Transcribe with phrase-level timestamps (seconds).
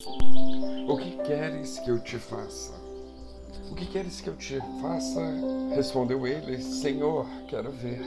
[0.00, 2.72] O que queres que eu te faça?
[3.68, 5.20] O que queres que eu te faça?
[5.74, 8.00] Respondeu ele: Senhor, quero ver.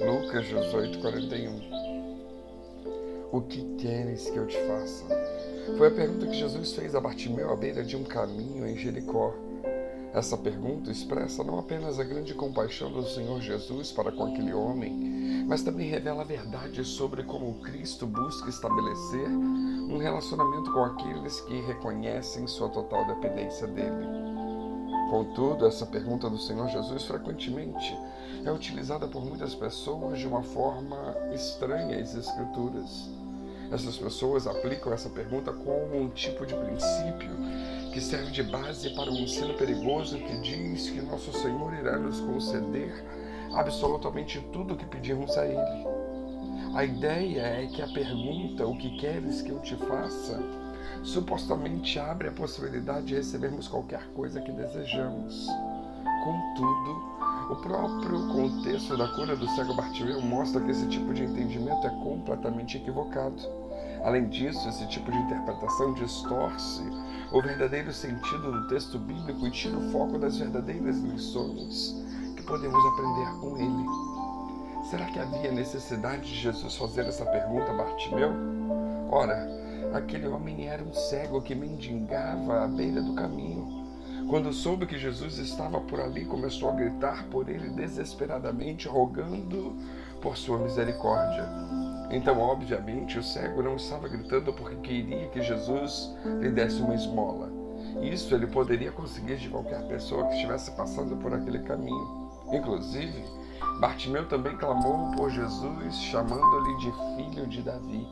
[0.00, 3.28] Lucas 18, 41.
[3.30, 5.04] O que queres que eu te faça?
[5.76, 9.34] Foi a pergunta que Jesus fez a Bartimeu à beira de um caminho em Jericó.
[10.14, 15.44] Essa pergunta expressa não apenas a grande compaixão do Senhor Jesus para com aquele homem,
[15.48, 21.60] mas também revela a verdade sobre como Cristo busca estabelecer um relacionamento com aqueles que
[21.62, 24.06] reconhecem sua total dependência dele.
[25.10, 27.98] Contudo, essa pergunta do Senhor Jesus frequentemente
[28.44, 33.10] é utilizada por muitas pessoas de uma forma estranha às Escrituras.
[33.72, 37.30] Essas pessoas aplicam essa pergunta como um tipo de princípio
[37.94, 42.18] que serve de base para um ensino perigoso que diz que nosso Senhor irá nos
[42.18, 42.92] conceder
[43.54, 45.86] absolutamente tudo o que pedimos a Ele.
[46.74, 50.42] A ideia é que a pergunta, o que queres que eu te faça,
[51.04, 55.46] supostamente abre a possibilidade de recebermos qualquer coisa que desejamos.
[56.24, 57.13] Contudo,
[57.50, 61.90] o próprio contexto da cura do cego Bartimeu mostra que esse tipo de entendimento é
[62.02, 63.36] completamente equivocado.
[64.02, 66.82] Além disso, esse tipo de interpretação distorce
[67.32, 71.94] o verdadeiro sentido do texto bíblico e tira o foco das verdadeiras lições
[72.36, 74.84] que podemos aprender com ele.
[74.88, 78.30] Será que havia necessidade de Jesus fazer essa pergunta a Bartimeu?
[79.10, 79.48] Ora,
[79.94, 83.83] aquele homem era um cego que mendigava à beira do caminho.
[84.34, 89.76] Quando soube que Jesus estava por ali, começou a gritar por ele desesperadamente, rogando
[90.20, 91.48] por sua misericórdia.
[92.10, 97.48] Então, obviamente, o cego não estava gritando porque queria que Jesus lhe desse uma esmola.
[98.02, 102.28] Isso ele poderia conseguir de qualquer pessoa que estivesse passando por aquele caminho.
[102.52, 103.22] Inclusive,
[103.78, 108.04] Bartimeu também clamou por Jesus, chamando-lhe de filho de Davi.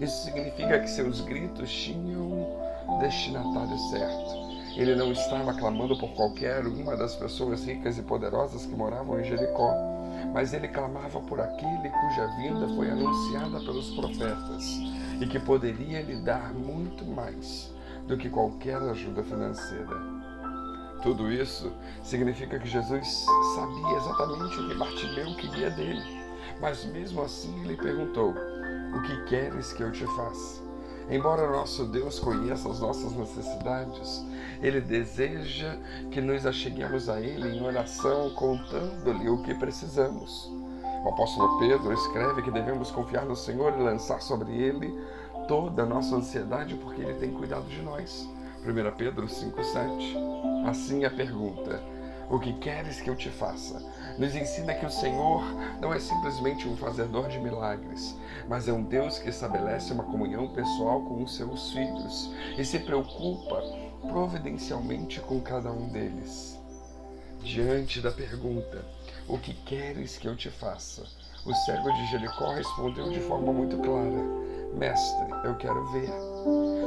[0.00, 2.58] Isso significa que seus gritos tinham
[2.98, 4.49] destinatário certo.
[4.76, 9.24] Ele não estava clamando por qualquer uma das pessoas ricas e poderosas que moravam em
[9.24, 9.90] Jericó
[10.32, 14.64] mas ele clamava por aquele cuja vinda foi anunciada pelos profetas
[15.20, 17.74] e que poderia lhe dar muito mais
[18.06, 20.20] do que qualquer ajuda financeira.
[21.02, 26.02] Tudo isso significa que Jesus sabia exatamente o que Bartimeu queria dele,
[26.60, 28.34] mas mesmo assim ele perguntou:
[28.94, 30.69] O que queres que eu te faça?
[31.10, 34.24] Embora nosso Deus conheça as nossas necessidades,
[34.62, 35.76] Ele deseja
[36.10, 40.48] que nos acheguemos a Ele em oração, contando-lhe o que precisamos.
[41.04, 44.94] O apóstolo Pedro escreve que devemos confiar no Senhor e lançar sobre Ele
[45.48, 48.28] toda a nossa ansiedade, porque Ele tem cuidado de nós.
[48.64, 50.68] 1 Pedro 5,7.
[50.68, 51.82] Assim a pergunta:
[52.30, 53.82] O que queres que eu te faça?
[54.16, 55.42] nos ensina que o Senhor
[55.80, 58.14] não é simplesmente um fazedor de milagres,
[58.46, 62.78] mas é um Deus que estabelece uma comunhão pessoal com os seus filhos e se
[62.80, 63.62] preocupa
[64.08, 66.59] providencialmente com cada um deles.
[67.42, 68.84] Diante da pergunta:
[69.26, 71.02] O que queres que eu te faça?
[71.46, 74.22] O cego de Jericó respondeu de forma muito clara:
[74.74, 76.10] Mestre, eu quero ver.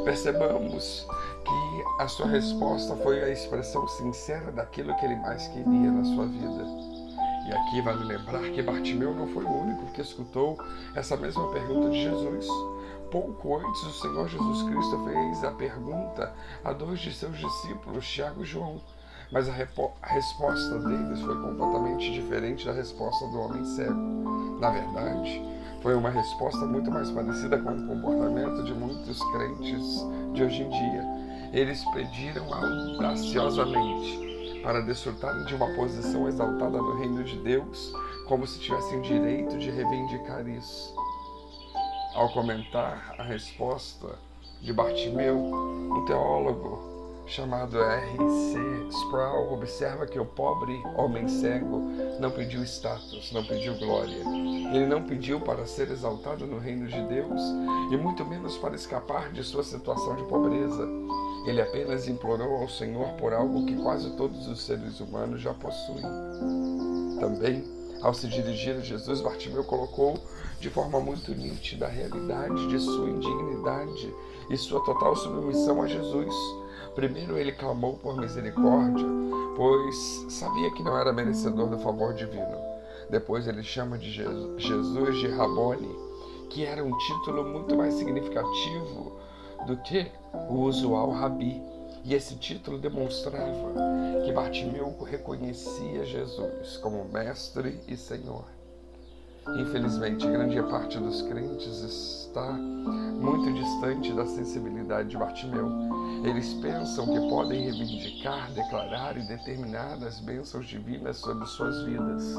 [0.05, 1.07] Percebamos
[1.43, 6.27] que a sua resposta foi a expressão sincera daquilo que ele mais queria na sua
[6.27, 6.65] vida.
[7.47, 10.57] E aqui vale lembrar que Bartimeu não foi o único que escutou
[10.95, 12.47] essa mesma pergunta de Jesus.
[13.11, 16.33] Pouco antes, o Senhor Jesus Cristo fez a pergunta
[16.63, 18.79] a dois de seus discípulos, Tiago e João.
[19.33, 19.53] Mas a,
[20.03, 24.59] a resposta deles foi completamente diferente da resposta do homem cego.
[24.59, 25.41] Na verdade,
[25.81, 30.69] foi uma resposta muito mais parecida com o comportamento de muitos crentes de hoje em
[30.69, 31.03] dia.
[31.51, 37.91] Eles pediram audaciosamente para desfrutarem de uma posição exaltada no reino de Deus,
[38.27, 40.95] como se tivessem direito de reivindicar isso.
[42.13, 44.15] Ao comentar a resposta
[44.61, 46.92] de Bartimeu, um teólogo
[47.25, 48.59] chamado R.C.
[48.89, 51.79] Sproul observa que o pobre homem cego
[52.19, 54.17] não pediu status, não pediu glória.
[54.73, 57.41] Ele não pediu para ser exaltado no reino de Deus
[57.91, 60.87] e muito menos para escapar de sua situação de pobreza.
[61.45, 66.03] Ele apenas implorou ao Senhor por algo que quase todos os seres humanos já possuem.
[67.19, 67.63] Também,
[68.01, 70.17] ao se dirigir a Jesus, Bartimeu colocou
[70.59, 74.13] de forma muito nítida a realidade de sua indignidade
[74.49, 76.62] e sua total submissão a Jesus.
[76.95, 79.07] Primeiro ele clamou por misericórdia,
[79.55, 82.57] pois sabia que não era merecedor do favor divino.
[83.09, 85.95] Depois ele chama de Jesus de Rabone,
[86.49, 89.17] que era um título muito mais significativo
[89.65, 90.11] do que
[90.49, 91.61] o usual Rabi.
[92.05, 93.73] E esse título demonstrava
[94.25, 98.43] que Bartimeu reconhecia Jesus como mestre e Senhor.
[99.57, 102.57] Infelizmente, grande parte dos crentes está
[103.23, 105.69] muito distante da sensibilidade de Bartimeu.
[106.25, 112.35] Eles pensam que podem reivindicar, declarar e determinar as bênçãos divinas sobre suas vidas.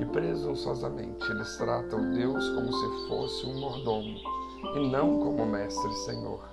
[0.00, 4.18] E presunçosamente eles tratam Deus como se fosse um mordomo
[4.76, 6.48] e não como mestre senhor.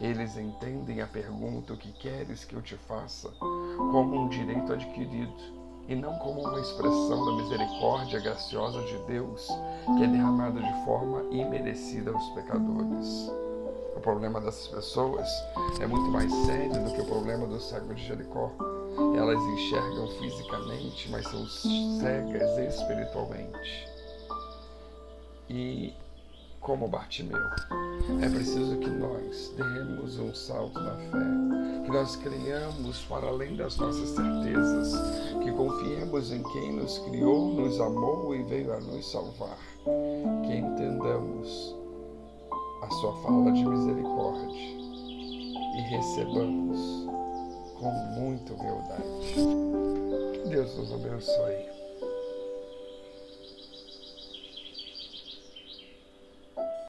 [0.00, 3.28] Eles entendem a pergunta: O que queres que eu te faça?
[3.38, 5.57] como um direito adquirido
[5.88, 9.48] e não como uma expressão da misericórdia graciosa de Deus
[9.96, 13.32] que é derramada de forma imerecida aos pecadores.
[13.96, 15.26] O problema dessas pessoas
[15.80, 18.52] é muito mais sério do que o problema do cego de Jericó.
[19.16, 23.88] Elas enxergam fisicamente, mas são cegas espiritualmente.
[25.48, 25.94] E
[26.60, 27.42] como Bartimeu.
[28.22, 33.76] É preciso que nós demos um salto na fé, que nós criamos para além das
[33.76, 34.92] nossas certezas,
[35.42, 39.58] que confiemos em quem nos criou, nos amou e veio a nos salvar,
[40.46, 41.76] que entendamos
[42.82, 44.78] a sua fala de misericórdia
[45.76, 47.08] e recebamos
[47.78, 49.02] com muita humildade.
[50.32, 51.77] Que Deus nos abençoe.